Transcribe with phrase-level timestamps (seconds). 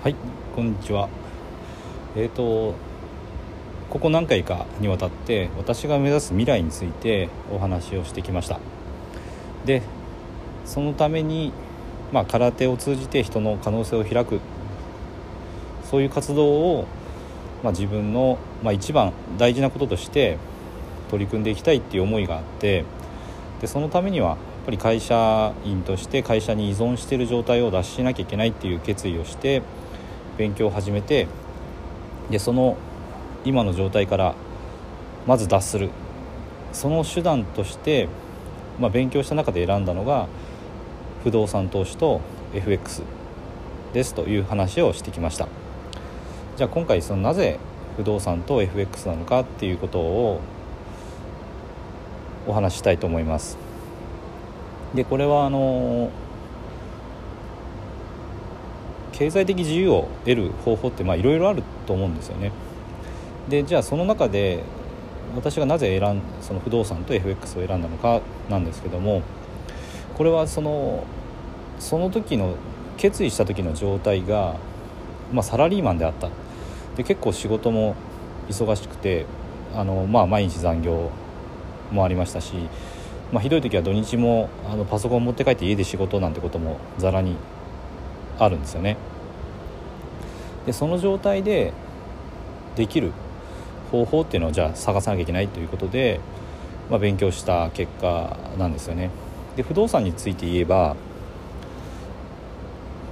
[0.00, 0.14] はい
[0.54, 1.08] こんにちは。
[2.14, 2.76] えっ、ー、と
[3.90, 8.60] ここ何回かにわたって私が目指す未来についてお話をしてきました。
[9.64, 9.82] で
[10.64, 11.52] そのために
[12.12, 14.38] まあ空手を通じて人の可能性を開く。
[15.90, 16.86] そういう活動を、
[17.64, 20.38] まあ、自分の、まあ、一番大事なこととして
[21.10, 22.84] 取り組んでいきたいっていう思いがあって
[23.60, 29.62] でそのためにはやっぱり会社員として会社に依存している状態を脱しなきゃいけないっていう決意をして
[30.38, 31.26] 勉強を始めて
[32.30, 32.76] でその
[33.44, 34.34] 今の状態から
[35.26, 35.90] まず脱する。
[36.72, 38.08] その手段として、
[38.78, 40.28] まあ、勉強した中で選んだのが
[41.24, 42.20] 不動産投資と
[42.54, 43.02] FX
[43.94, 45.48] ですという話をしてきました。
[46.56, 47.58] じゃあ今回そのなぜ
[47.96, 50.40] 不動産と FX なのかっていうことを
[52.46, 53.56] お話ししたいと思います。
[54.94, 56.10] でこれはあの
[59.18, 62.52] 経済的自由を得る方法っていろいろあると思うんですよね。
[63.48, 64.62] でじゃあその中で
[65.34, 69.22] 私がなぜ選んその不動産と FX を選んだのかなんですけども
[70.16, 71.04] これはその
[71.80, 72.54] その時の
[72.96, 74.54] 決意した時の状態が、
[75.32, 76.30] まあ、サラリーマンであった。
[76.96, 77.96] で結構仕事も
[78.48, 79.26] 忙しくて
[79.74, 81.10] あの、まあ、毎日残業
[81.90, 82.54] もありましたし、
[83.32, 87.36] まあ、ひどい時は土日もあのパソコン持って帰って家で仕事なんてこともざらに
[88.38, 88.96] あるんですよね。
[90.66, 91.72] でその状態で
[92.76, 93.12] できる
[93.90, 96.20] 方法っていうのをじゃあ探さなきゃいけないということで、
[96.90, 99.10] まあ、勉強した結果なんですよね。
[99.56, 100.94] で不動産について言えば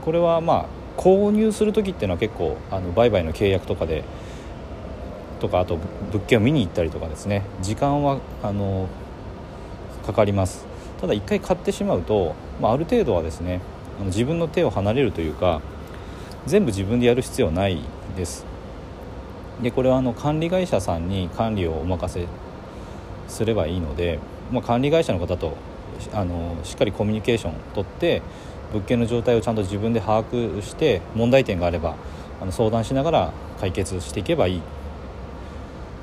[0.05, 0.67] これはまあ
[1.01, 4.05] 購入する時っていうのは結構あの売買の契約とかで
[5.41, 5.79] とかあと
[6.13, 7.43] 物件を見に行ったりとかですね。
[7.63, 8.89] 時間はあの
[10.07, 10.67] かかります。
[11.01, 13.61] ただ一回買ってしまうと、まあ、ある程度はですね
[13.99, 15.61] あの自分の手を離れるというか
[16.47, 17.81] 全部自分でやる必要はない
[18.17, 18.47] です。
[19.63, 22.27] でこれはあの管理会社さんに管理をお任せ
[23.27, 24.19] すればいいので、
[24.53, 25.56] まあ、管理会社の方と
[26.12, 28.23] あのしっかりコミュニケーションをとって
[28.73, 31.97] 物件の状態をちゃんと自分で把握して問題点があれば
[32.41, 34.62] あの相談しながら解決していけばいい。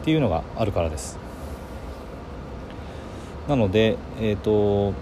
[0.03, 1.17] っていうのがあるからです。
[3.47, 4.93] なので、えーと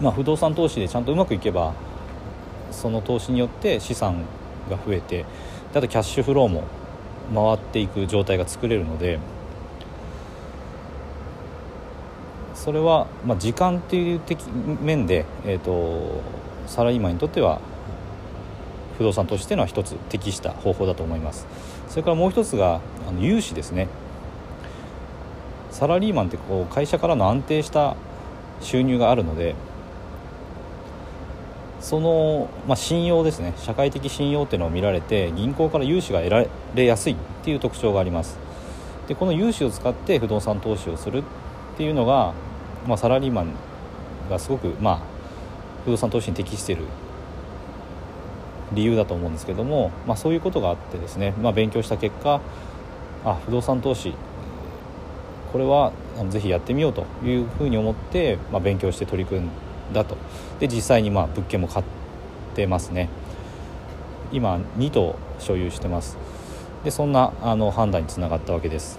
[0.00, 1.74] まあ、不動産投資でちゃんとうまくいけば
[2.70, 4.24] その投資によって資産
[4.68, 5.24] が増えて
[5.74, 6.64] あとキャッシュフローも
[7.34, 9.18] 回っていく状態が作れるので
[12.54, 14.46] それは、まあ、時間っていう的
[14.80, 16.22] 面で、えーと、
[16.66, 17.60] サラリーマンにとっては
[18.96, 21.46] 不動産投資としてのは一つ適した方法だと思います。
[21.88, 23.88] それからもう一つがあの融資ですね。
[25.70, 27.96] サラリーマンってこう会社からの安定した
[28.60, 29.56] 収入があるので
[31.84, 33.52] その、まあ、信用ですね。
[33.58, 38.38] 社会的信用っていうのを見られて銀行から融資が得られやすいっていう特徴があります。
[39.06, 41.22] でこの融資を使って不動産投資をするっ
[41.76, 42.32] ていうのが、
[42.88, 43.52] まあ、サラリーマン
[44.30, 45.00] がすごく、まあ、
[45.84, 46.84] 不動産投資に適している
[48.72, 52.40] 理由だと思うんですけども、まあ、そういうことがあってですね、まあ、勉強した結果
[53.26, 54.14] あ不動産投資
[55.52, 55.92] これは
[56.30, 60.16] ぜひやってみようというふうに思って、まあ、勉強して取り組んでだと。
[60.60, 61.84] で実際にまあ物件も買っ
[62.54, 63.08] てますね。
[64.30, 66.18] 今2棟所有してます。
[66.84, 68.98] でそんなあの判断につながったわけです。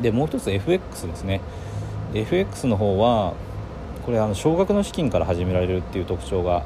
[0.00, 1.42] でもう一つ FX ですね。
[2.14, 3.34] FX の方は
[4.06, 6.64] これあの少額の資金から始められるっていう特徴が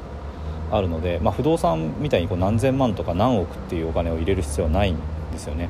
[0.71, 4.97] あるので、まあ、不動産みたいにこう何千万とか何億っていうお金を入れる必要はないん
[5.31, 5.69] ですよね、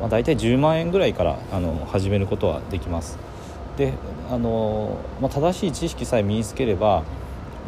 [0.00, 3.18] まあ、大体10万円ぐらいからあの始めることはできます。
[3.76, 3.92] で
[4.30, 7.02] あの、まあ、正しい知識さえ身につければ、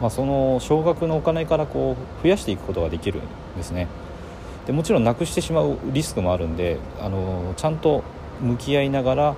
[0.00, 3.22] まあ、その少額のお金からこう増やしていくことができるん
[3.56, 3.88] ですね。
[4.66, 8.02] でもちろんなくしてしまうリスクもあるんであのちゃんと
[8.40, 9.36] 向き合いながら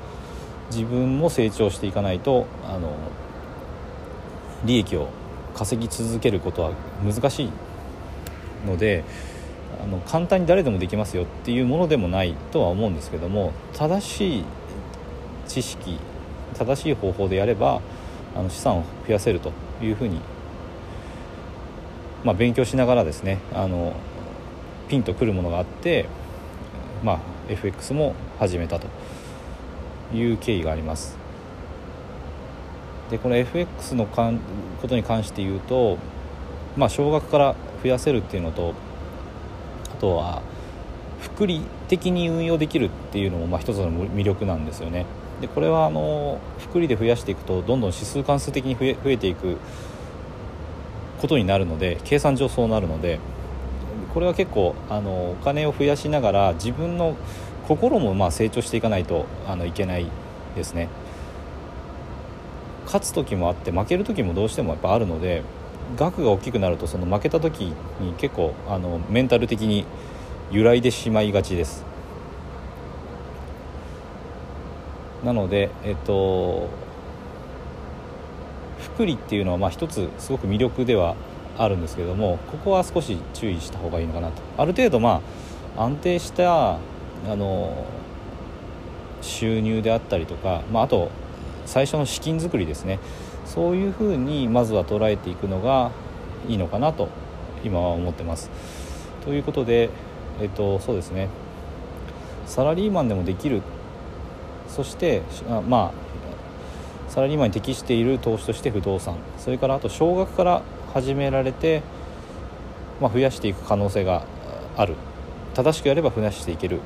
[0.70, 2.94] 自分も成長していかないとあの
[4.64, 5.08] 利益を
[5.54, 6.72] 稼ぎ続けることは
[7.04, 7.50] 難しい
[8.66, 9.04] ので
[9.82, 14.44] あの簡単に誰でもできますよっていうものでもないとは思うんですけども正しい
[15.46, 15.98] 知識
[16.56, 17.80] 正しい方法でやれば
[18.34, 19.52] あの資産を増やせると
[19.82, 20.20] いうふうに、
[22.24, 23.94] まあ、勉強しながらですねあの
[24.88, 26.06] ピンとくるものがあって、
[27.02, 27.18] まあ、
[27.48, 28.86] FX も始めたと
[30.14, 31.16] いう経緯があります。
[33.10, 34.38] でこの FX のかん
[34.82, 35.98] ことに関して言うと、
[36.76, 38.74] まあ、少額から増やせるっていうのと
[39.94, 40.42] あとは
[41.20, 45.06] 複利的に運用できるっていうのもまあ一つの魅力なんですよね。
[45.40, 49.56] でこれはあの複利で増やしていくとどんどん指数関数的に増え増えていく
[51.20, 53.19] ことになるので計算上そうなるので
[54.14, 57.17] これは結構あのお金を増やしながら自分の
[57.67, 60.06] 心もまあ成長していかないとあのいけない
[60.56, 60.88] ですね。
[62.87, 65.43] 勝つ時もあって負ける時もどうしてもやっぱあるので
[65.99, 69.84] 額が大きくなるとその負けた時に結構あのメンタル的に
[70.50, 71.84] 揺らいでしまいがちです。
[75.25, 76.69] なのでえっと
[78.79, 81.17] 福利っていうのはまあ一つすごく魅力では
[81.56, 84.43] あるんですけれどもここは少し注意した方がいいのかなと。
[84.56, 85.20] ある程度ま
[85.76, 86.81] あ安定したあ
[87.37, 87.85] の
[89.20, 91.11] 収入であったりとか、まあ、あと
[91.67, 92.99] 最初の資金作りですね。
[93.44, 95.91] そういうふうにまずは捉えていくのが
[96.49, 97.09] いいのかなと
[97.65, 98.50] 今は思ってます。
[99.25, 99.91] ということで、
[100.41, 101.29] えっと、そうですね。
[102.47, 103.62] サラリーマンでもできる
[104.78, 109.16] そしてあまあサラリーマンに適している投資として不動産。
[109.36, 110.62] それからあと少額から
[110.94, 111.82] 始められて、
[113.00, 114.22] まあ、増やしていく可能性が
[114.76, 114.94] ある。
[115.54, 116.78] 正しくやれば増やしていける。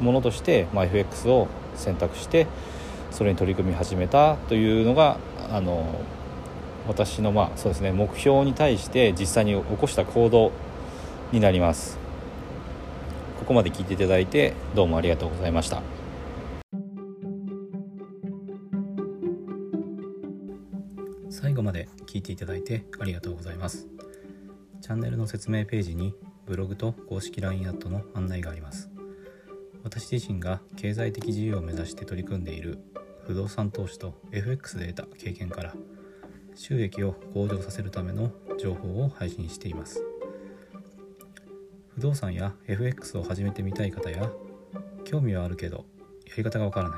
[0.00, 1.46] ものとして、まあ、FX を
[1.76, 2.48] 選択して
[3.12, 5.18] それに取り組み始めたというのが
[5.52, 5.86] あの
[6.88, 10.50] 私のまあそうですね目標に対して実際に起こした行動
[11.30, 11.96] になります。
[13.38, 16.05] ここまで聞いていただいてどうもありがとうございました。
[21.66, 23.88] まで聞いていただいてありがとうございます。
[24.80, 26.14] チャンネルの説明ページに
[26.46, 28.88] ブログと公式 LINE アットの案内があります。
[29.82, 32.78] 私自身が経済的自由を目指して取り組んでいる
[33.26, 35.74] 不動産投資と FX で得た経験から
[36.54, 40.04] 収益を向上させるための情報を配信しています。
[41.96, 44.30] 不動産や FX を始めてみたい方や
[45.04, 45.84] 興味はあるけど
[46.28, 46.96] やり方がわからな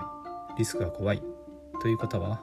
[0.57, 1.23] いリスクが怖い
[1.81, 2.43] という方は